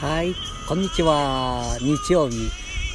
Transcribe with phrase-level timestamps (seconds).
[0.00, 0.34] はい、
[0.66, 1.76] こんにちは。
[1.78, 2.36] 日曜日。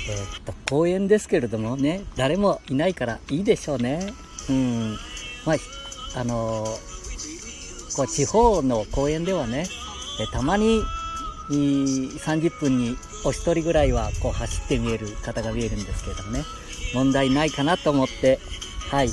[0.09, 4.11] えー、っと、公園ですけれどもね、誰もいないからいいでしょうね。
[4.49, 4.97] うん。
[5.45, 5.55] まあ、
[6.19, 9.67] あのー、こう、地方の公園ではね、
[10.19, 10.81] えたまに、
[11.51, 16.43] 30分にお一人ぐらいはこう走って見える方が見えるんですけれどもね、
[16.95, 18.39] 問題ないかなと思って、
[18.89, 19.09] はい。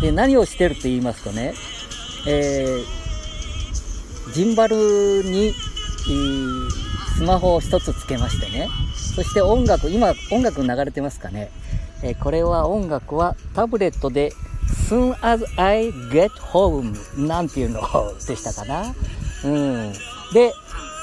[0.00, 1.54] で、何をしてるって言いますとね、
[2.26, 5.54] えー、ジンバルに、
[7.18, 8.68] スマホを一つつけましてね。
[8.94, 11.50] そして音楽、今音楽流れてますかね。
[12.00, 14.32] えー、これは音楽はタブレットで
[14.88, 17.80] Soon as I get home なんていうの
[18.24, 18.94] でしたかな。
[19.44, 19.92] うん。
[20.32, 20.52] で、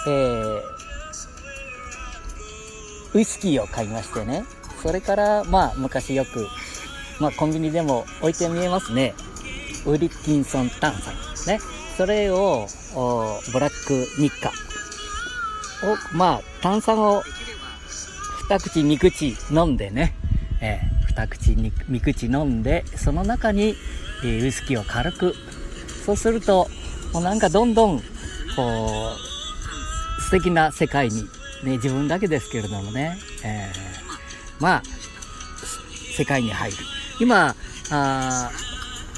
[0.07, 0.61] えー、
[3.13, 4.45] ウイスキーを買いましてね。
[4.81, 6.47] それから、まあ、昔よく、
[7.19, 9.15] まあ、コンビニでも置いて見えますね。
[9.85, 11.13] ウリッキンソン炭酸。
[11.45, 11.59] ね。
[11.97, 12.67] それを、
[13.51, 14.53] ブラック日課。
[15.91, 17.23] を、まあ、炭酸を
[18.49, 20.13] 二口三口飲んでね、
[20.61, 23.75] えー、二口三口飲んで、その中に、
[24.23, 25.33] えー、ウイスキーを軽く、
[26.05, 26.67] そうすると、
[27.13, 27.99] もうなんかどんどん、
[28.55, 29.13] こ
[30.19, 31.23] う、素敵な世界に、
[31.63, 34.83] ね、自分だけですけれどもね、えー、まあ、
[36.15, 36.77] 世界に入る。
[37.19, 37.55] 今、
[37.91, 38.51] あ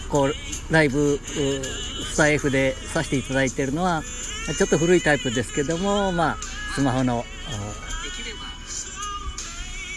[0.09, 4.03] こう、ライブ、スタイフでさせていただいているのは、
[4.57, 6.37] ちょっと古いタイプですけども、まあ、
[6.77, 7.25] スマホの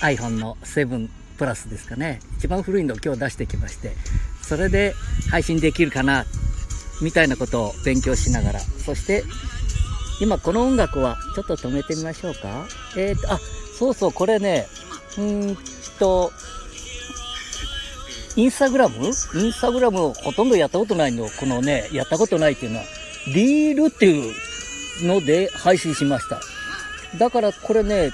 [0.00, 2.20] iPhone の7プラスですかね。
[2.38, 3.92] 一番古いのを今日出してきまして、
[4.40, 4.94] それで
[5.30, 6.24] 配信できるかな、
[7.02, 9.24] みたいなことを勉強しながら、そして、
[10.22, 12.66] 今この音楽はちょっと止めてみましょうか。
[12.96, 13.38] えーと、あ、
[13.78, 14.66] そうそう、これね、
[15.18, 15.58] うーん
[15.98, 16.32] と、
[18.36, 19.04] インスタグラム？
[19.04, 21.28] インスタグラムほとんどやったことないの。
[21.28, 22.84] このね、やったことないっていうのは、
[23.34, 24.32] リールっていう
[25.06, 26.40] ので配信しました。
[27.18, 28.12] だからこれね、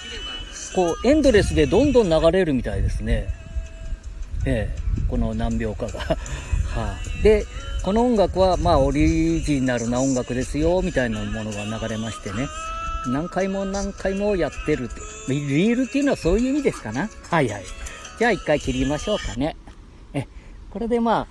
[0.75, 3.29] こう、エンドレスでどんどん流れるみたいですね。
[4.47, 6.01] ええ、この何秒かが。
[6.01, 6.17] は
[6.77, 7.47] あ、で、
[7.83, 12.47] この音楽は、まあ、オリジナルな音楽ですよ、みたいなものが流れましてね。
[13.09, 15.01] 何回も何回もやってるって。
[15.33, 17.65] リールっていうのはそういう意味ですかなはいはい。
[18.19, 19.57] じゃあ一回切りましょうかね。
[20.15, 20.27] え、
[20.71, 21.27] これでまあ、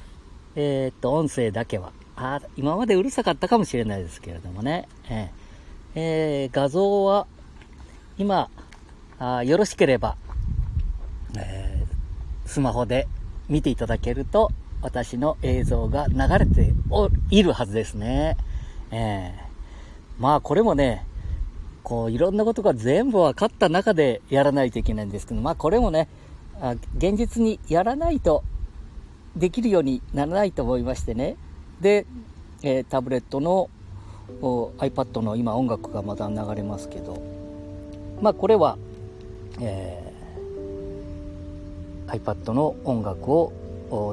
[0.56, 1.92] えー、っと、音声だけは。
[2.18, 4.88] あ今までうるさかったかもしれないですけれどもね。
[5.10, 5.30] えー、
[5.96, 7.28] えー、画像は、
[8.18, 8.50] 今、
[9.20, 10.16] あよろしければ、
[11.38, 13.08] えー、スマホで
[13.50, 16.74] 見ていただけると、私の映像が流れて
[17.30, 18.38] いるはずですね。
[18.92, 21.06] えー、まあこれもね、
[21.84, 26.08] こういろんなことが全部分かった中でやらないといけないんですけど、まあこれもね、
[26.62, 28.44] あ現実にやらないと
[29.36, 31.36] できるようにならないと思いましてね。
[31.82, 32.06] で、
[32.64, 33.70] えー、タブレットの
[34.42, 37.22] iPad の今音楽がまた流れますけど、
[38.22, 38.78] まあこれは、
[39.62, 43.52] えー、iPad の音楽を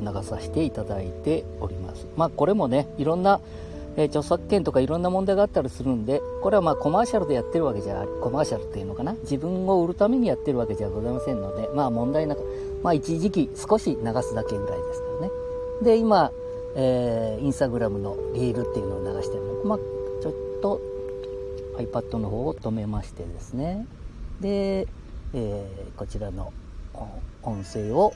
[0.01, 2.07] 流させていただいております。
[2.17, 3.41] まあこれもね、いろんな、
[3.97, 9.15] えー、著作権とかいろんな問題があったりするんで、これはまあコマーシャルでやってるわけじゃ、コマーシャルっていうのかな？
[9.23, 15.31] 自分を売るためにやってるわけじゃございませんので、まあ問題なく、まあ一時期少し流すだけぐらいですからね。
[15.83, 16.33] で、今、
[16.75, 19.65] えー、インスタグラムのリールっていうのを流してるの。
[19.65, 19.79] まあ
[20.23, 20.81] ちょっと
[21.87, 23.87] iPad の方を止めましてですね。
[24.41, 24.87] で、
[25.35, 26.53] えー、こちらの
[27.43, 28.13] 音声を、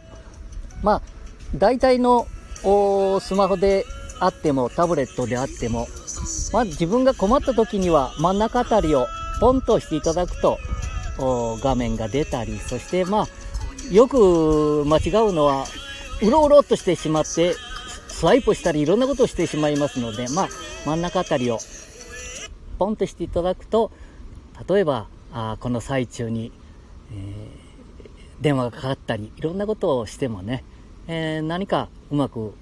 [0.82, 1.02] まあ、
[1.54, 2.26] 大体の
[3.20, 3.84] スマホで
[4.20, 5.86] あっても、タブレットであっても、
[6.52, 9.06] まあ、自分が困った時には真ん中あたりを
[9.40, 10.58] ポンと押していただくと、
[11.18, 13.26] 画面が出たり、そしてまあ、
[13.90, 15.64] よく間違うのは、
[16.22, 17.54] うろうろっとしてしまって、
[18.08, 20.48] スワイプしたりいろんなことをしてしまいますので、まあ、
[20.86, 21.58] 真ん中あたりを
[22.76, 23.90] ポンとしていただくと、
[24.68, 26.52] 例えば、あこの最中に、
[27.12, 30.64] えー、電話がかかったり、いろんなことをしてもね、
[31.08, 32.54] えー、何かうまく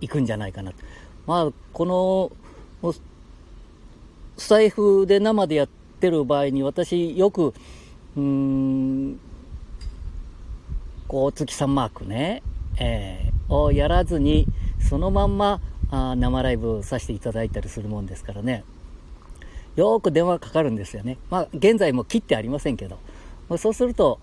[0.00, 0.78] いくんじゃないかなと。
[1.26, 2.30] まあ、こ
[2.82, 2.92] の、
[4.36, 5.68] スタイフで生でやっ
[6.00, 7.54] てる場合に、私よく、
[8.16, 9.18] うん、
[11.08, 12.42] こう、月さんマークね、
[12.78, 14.46] えー、をやらずに、
[14.80, 15.60] そのまんま
[15.90, 18.64] あ生ライブさせていただいたりするもんですからね。
[19.76, 21.18] よく電話かかるんですよね。
[21.30, 22.98] まあ、現在も切ってありませんけど、
[23.58, 24.18] そうすると、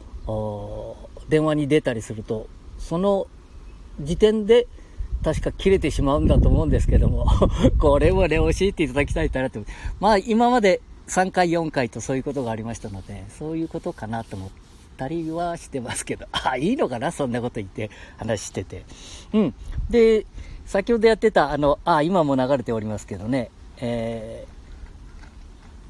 [1.30, 2.48] 電話に出たりすると、
[2.80, 3.28] その
[4.02, 4.68] 時点で
[5.24, 7.26] 確か切れてしまうんだと思うんですけども、
[7.80, 9.64] これもね、教えていただきたいなと。
[10.00, 14.50] まあ、今まで3回、4回とそういうことがありましたので、そういうことかなと思っ
[14.98, 18.84] たりはしてますけど、 あ、いいのかなそんなこと言って話してて。
[19.34, 19.54] うん。
[19.90, 20.26] で、
[20.66, 24.46] 先ほどやってた、あの、あ、今も流れておりますけどね、え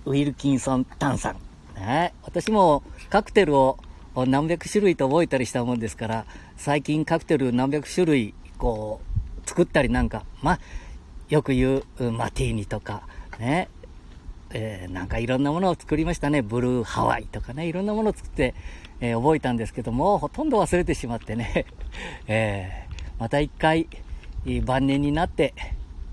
[0.06, 1.36] ウィルキンソン炭酸。
[1.76, 3.78] ね、私もカクテルを
[4.16, 6.26] 何百種類と覚えたりしたもんですから、
[6.58, 9.02] 最近カクテル何百種類、こ
[9.46, 10.60] う、作ったりなんか、まあ、
[11.30, 13.08] よく言うマティーニとか、
[13.40, 13.70] ね、
[14.54, 16.42] えー、なんかいろんなものを作りましたね。
[16.42, 18.54] ブルーハワイとかね、いろんなものを作って、
[19.02, 21.66] えー、覚えたんですけども、ほとんど忘れてしまってね、
[22.28, 23.88] えー、また一回、
[24.64, 25.54] 晩年になって、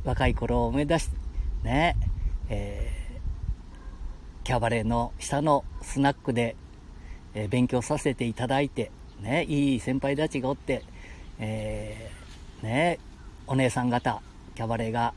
[0.05, 1.17] 若い頃を思い出して、
[1.65, 1.97] ね、
[2.49, 3.00] えー、
[4.51, 6.57] キャバレーの下のスナックで、
[7.35, 10.83] えー、勉強させていただいて、ね、いい先輩たちがおって、
[11.39, 12.99] えー、ね、
[13.47, 14.21] お姉さん方、
[14.57, 15.15] キャバレーが、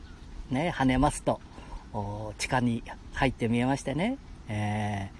[0.52, 1.40] ね、跳ねますと、
[2.38, 5.10] 地下に入って見えましてね、え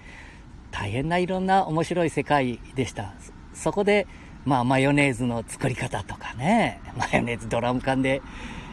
[0.71, 3.15] ー、大変ないろんな面白い世界でした。
[3.53, 4.07] そこで、
[4.45, 8.21] まあ、マヨネーズの作り方とかね、マヨネーズドラム缶で、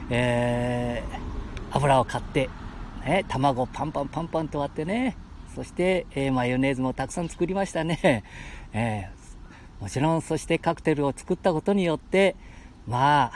[0.08, 2.48] えー、油を買って、
[3.04, 5.16] ね、卵パンパンパンパンと割ってね、
[5.54, 8.24] そして、えー、マヨネーズもたくさん作りましたね。
[8.72, 12.36] えー、もちろん、そしてカクテルを作ったことによって、
[12.86, 13.32] ま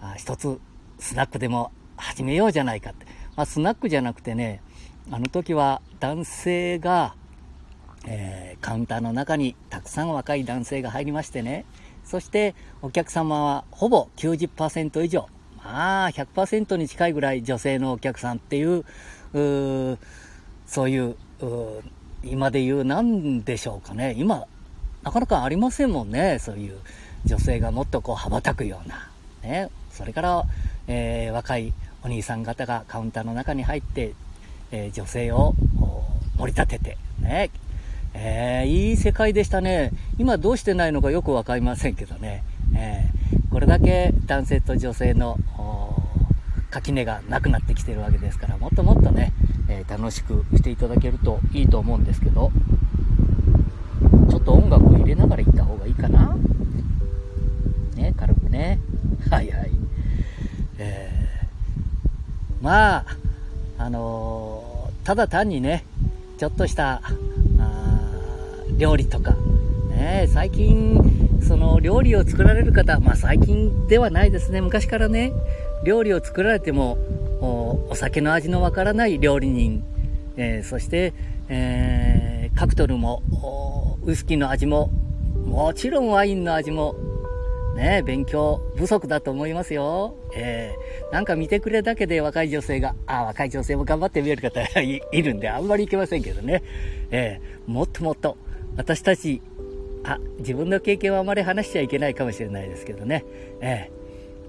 [0.00, 0.60] あ、一つ
[0.98, 3.06] スナックでも始めようじゃないかって。
[3.36, 4.60] まあ、スナックじゃなくてね、
[5.10, 7.14] あの時は男性が、
[8.06, 11.64] えー、カウンターの中にたくさん若い男性が入りましてね、
[12.04, 18.84] そしてお客様はほぼ90%以上、まあ100%に近いぐらい女性のお客さんっていう、
[19.32, 19.98] う
[20.74, 21.14] そういう
[22.24, 24.44] 今で言う何でしょうかね、今
[25.04, 26.78] なかなかありませんもんね、そういう
[27.24, 29.08] 女性がもっとこう羽ばたくような。
[29.44, 30.44] ね、それから、
[30.88, 31.72] えー、若い
[32.02, 34.14] お兄さん方がカウンターの中に入って、
[34.72, 35.54] えー、女性を
[36.38, 37.50] 盛り立てて、ね、
[38.12, 39.92] えー、いい世界でしたね。
[40.18, 42.42] 今どうしてないのかよくわかりませんけどね。
[42.74, 45.38] えー、これだけ男性と女性の
[46.70, 49.32] 垣根がなくなってきてるわけですから、もっともっとね、
[49.74, 52.52] えー、楽しくしていただけるといいと思うんですけど、
[54.30, 56.36] ちょっと音楽を入れながら行った方がいいかな？
[57.96, 58.78] ね、軽くね。
[59.30, 59.70] はいはい。
[60.78, 63.04] えーまあ、
[63.78, 65.84] あのー、ただ単にね、
[66.38, 67.02] ちょっとした
[68.78, 69.34] 料理とか、
[69.90, 75.32] ね、最近、その料理を作られる方、まあ最近ではないですね、昔からね、
[75.84, 76.96] 料理を作られても、
[77.44, 79.84] お酒の味のわからない料理人、
[80.36, 81.12] えー、そして、
[81.48, 83.22] えー、カクトルも、
[84.02, 84.90] ウイスキーの味も、
[85.46, 86.94] もちろんワインの味も
[87.74, 90.14] ね、勉強不足だと思いますよ。
[90.34, 96.62] えー、なんか見てくれだけで若い女性が、あ、若い女性も頑張って見える方いるんで、あんまりいけませんけどね。
[97.10, 98.36] えー、もっともっと、
[98.76, 99.42] 私たち、
[100.04, 103.24] あ、自分の経験はあまり話しちゃいけないかもしれないですけどね。
[103.60, 103.90] え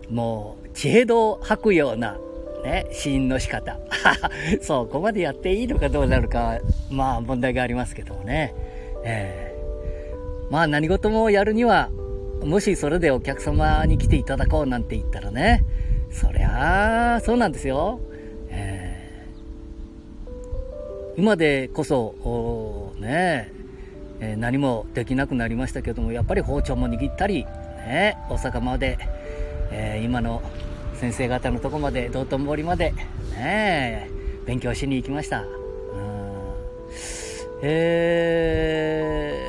[0.04, 2.20] ー、もう、地平道を吐くような、
[2.66, 3.78] ね、死因の仕方。
[4.60, 6.60] そう、ここまでやっていいのかどうなるか、
[6.90, 8.56] まあ問題がありますけどもね。
[9.04, 11.92] えー、まあ何事もやるには、
[12.44, 15.64] もしそれでお客様に来ていただこうなんて言ったらね、
[16.10, 18.00] そりゃあ、そうなんですよ。
[18.50, 23.52] えー、今でこそ、ね
[24.20, 28.98] えー、何もできなくなりましたけども、やっぱり包丁も握ったり、ね、大阪まで、
[29.72, 30.42] えー、今の
[31.00, 32.94] 先生方のとこまで、道頓堀まで、
[33.34, 34.10] ね、
[34.46, 35.42] 勉強しに行きました。
[35.42, 35.48] うん
[37.62, 39.46] えー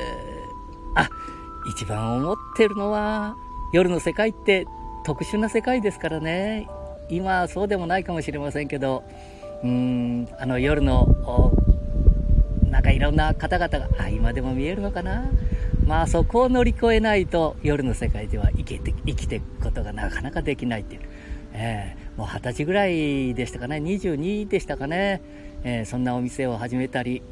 [1.67, 3.35] 一番思ってるのは、
[3.73, 4.65] 夜の世界って
[5.05, 6.67] 特殊な世界ですからね。
[7.09, 9.03] 今はそうでもないかもしれませんけど、
[9.63, 11.07] うん、あの夜の、
[12.63, 15.29] なんかいろんな方々が、あ、今でも見えるのかな。
[15.85, 21.01] まあそこを乗り越えないと夜の世界では生きて、生きていくことがなかなかできないっていう。
[21.59, 25.21] えー、もう二十歳ぐらいでしたかね、22でしたかね、
[25.63, 27.23] えー、そんなお店を始めたり、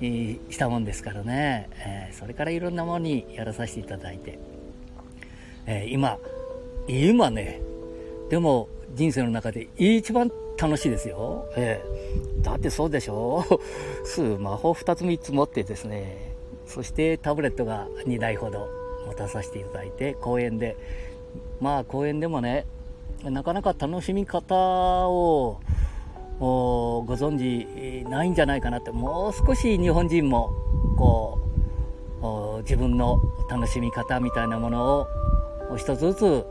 [0.00, 4.38] したもんですからね、え、それからいろんなものにやらさせていただいて、
[5.66, 6.18] え、今
[6.88, 7.60] 今ね
[8.30, 13.44] でも人生の中で一番楽しいですよ、えー、だってそうでしょ。
[14.04, 16.32] スマホ2つ3つ持ってですね
[16.66, 18.68] そしてタブレットが2台ほど
[19.06, 20.76] 持たさせていただいて公園で。
[21.60, 22.66] まあ公園でもね
[23.24, 24.54] なかなか楽しみ方
[25.08, 25.60] を
[26.38, 30.50] ご存知ないんじゃないかなってもう少し日本人も
[30.96, 31.38] こ
[32.58, 33.18] う自分の
[33.50, 35.06] 楽しみ方みたいなもの
[35.70, 36.46] を一つずつ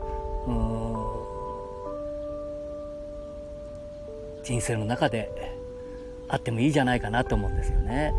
[4.42, 5.56] 人生の中で
[6.28, 8.14] あってもいいじゃないかなと思うんですよね。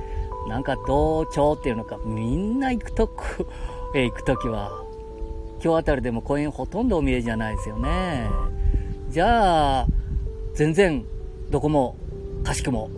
[0.47, 3.23] なんか同調っていうのかみんな行くとこ
[3.93, 4.83] へ行く時は
[5.63, 8.29] 今日あたりでも公園ほとんどお見えじゃないですよね。
[9.09, 9.87] じゃあ
[10.53, 11.05] 全然
[11.49, 11.95] どこも
[12.43, 12.89] かしくも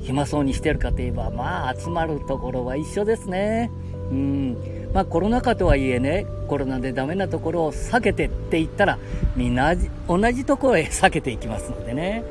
[0.00, 3.70] 暇そうにしてるかといえば、まあ集まるところは一緒ですね。
[4.10, 4.56] うん。
[4.94, 8.98] まあコロナ禍とはいえね、コロナでダメなところを避けてって言ったら、
[9.36, 9.74] みんな
[10.06, 12.22] 同じところへ避けていきますのでね。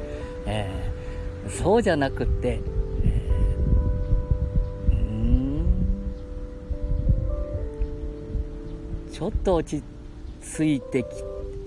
[0.45, 2.61] えー、そうじゃなくって、
[9.17, 9.83] ちょっと落ち
[10.43, 11.07] 着いてき、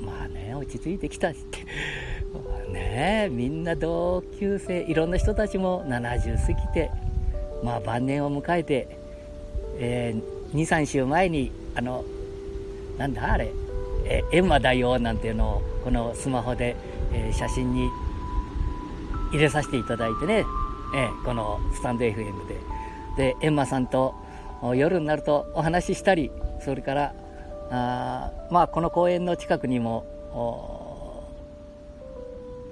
[0.00, 1.66] まあね、落ち着いてきたって、
[2.72, 6.92] ねみんな同級生、いろんな人たちも70過ぎて、
[7.64, 8.86] まあ晩年を迎えて、
[9.80, 12.04] えー、2、3週前に、あの、
[12.98, 13.50] なんだあれ、
[14.04, 16.76] えー、エンマ大王なんていうのを、このスマホで、
[17.12, 17.88] えー、写真に
[19.32, 20.44] 入れさせていただいてね、
[20.94, 22.54] えー、このスタンド FM で。
[23.16, 24.14] で、エンマさんと
[24.76, 26.30] 夜になるとお話ししたり、
[26.60, 27.12] それから、
[27.70, 30.04] あまあ、この公園の近くにも、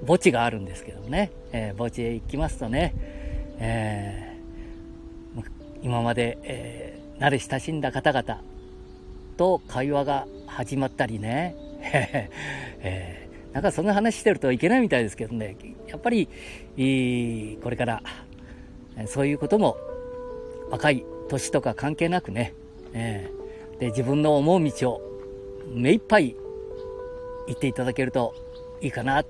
[0.07, 2.95] 墓地があるんですけどね、えー、墓地へ行きますとね、
[3.59, 5.45] えー、
[5.83, 8.43] 今まで、えー、慣れ親しんだ方々
[9.37, 11.57] と会話が始まったりね、
[12.81, 15.57] えー、なんかそんな話してるといけないみたいですけどね、
[15.88, 16.26] やっぱり、
[17.62, 18.02] これから
[19.07, 19.76] そういうことも
[20.71, 22.55] 若い年とか関係なくね、
[22.93, 23.38] えー、
[23.79, 25.03] で自分の思う道を
[25.73, 26.35] 目いっぱい
[27.47, 28.35] 行っていただけると
[28.81, 29.25] いいかな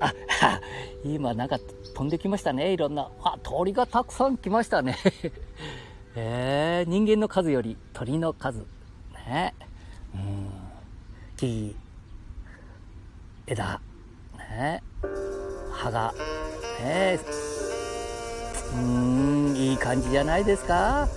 [0.00, 0.14] あ、
[1.04, 1.58] 今なんか
[1.94, 3.10] 飛んできましたね、いろんな。
[3.22, 4.96] あ、鳥がたくさん来ましたね。
[6.16, 8.64] えー、人間の数より鳥の数。
[9.26, 9.54] ね。
[10.14, 10.50] うん。
[11.36, 11.76] 木、
[13.46, 13.80] 枝、
[14.38, 14.82] ね。
[15.72, 16.14] 葉が、
[16.82, 17.18] ね。
[18.74, 18.80] うー
[19.52, 21.08] ん、いい感じじゃないですか？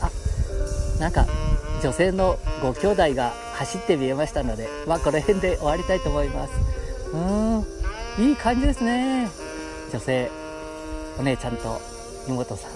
[0.00, 0.10] あ、
[1.00, 1.26] なんか、
[1.82, 6.52] 女性のご兄弟が走って見えましたので、まあ、この辺で終わりたいと思います。
[7.12, 9.28] うん、いい感じですね。
[9.92, 10.30] 女性、
[11.18, 11.80] お姉ちゃんと
[12.28, 12.70] 妹さん。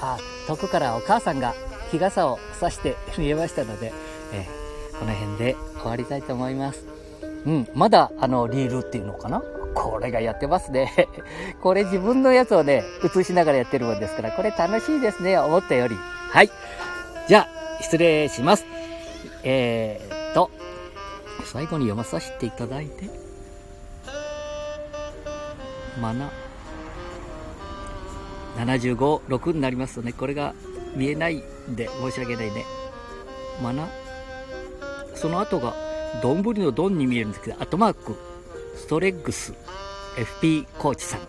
[0.00, 1.54] あ、遠くからお母さんが
[1.90, 3.92] 日傘を差して見えましたので、
[4.32, 4.46] え、
[4.98, 6.84] この辺で終わりたいと思います。
[7.44, 9.42] うん、まだあのリールっていうのかな？
[9.76, 10.90] これがやってますね。
[11.62, 15.94] これ自分のやつをね、映しながらやってるもんですから、これ楽しいですね、思ったより。
[15.94, 16.50] はい。
[17.28, 18.64] じゃあ、失礼します。
[19.42, 20.50] えー、っと、
[21.44, 23.10] 最後に読まさせていただいて、
[26.00, 26.30] マナ、
[28.56, 30.54] 75、6になりますとね、これが
[30.94, 32.64] 見えないんで申し訳ないね。
[33.62, 33.88] マナ、
[35.14, 35.74] その後が、
[36.22, 38.16] 丼のドンに見えるんですけど、アットマーク、
[38.76, 39.54] ストレッグス、
[40.16, 41.20] FP コーチさん。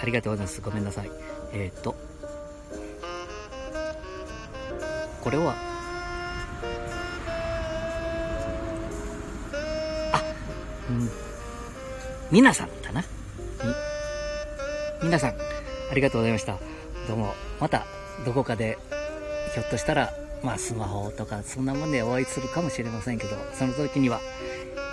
[0.00, 0.60] ありがとうございます。
[0.60, 1.10] ごめんなさい。
[1.52, 1.94] えっ、ー、と、
[5.22, 5.54] これは、
[10.12, 10.22] あ、
[10.88, 11.10] うん、
[12.32, 13.02] 皆さんだな？
[15.00, 16.58] み、皆さん、ありがとうございました。
[17.06, 17.84] どうも、また、
[18.24, 18.78] どこかで、
[19.54, 20.12] ひょっとしたら、
[20.42, 24.20] まあ、スマホとか、そんなもんでお会いするかもしれませんけど、その時には、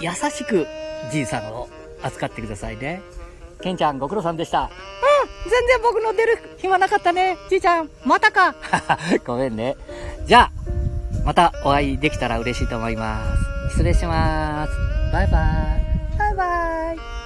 [0.02, 0.68] 優しく、
[1.12, 1.70] じいさんを
[2.02, 3.02] 扱ってくださいね。
[3.62, 4.64] ケンちゃん、ご苦労さんでした。
[4.64, 4.70] うん、
[5.50, 7.38] 全然僕の出る暇なかったね。
[7.50, 8.56] じいちゃん、またか。
[9.25, 9.75] ごめんね。
[10.25, 10.52] じゃあ、
[11.25, 13.20] またお会いできたら嬉しいと思いま
[13.70, 13.72] す。
[13.72, 14.74] 失礼します。
[15.12, 16.18] バイバイ。
[16.18, 17.25] バイバイ。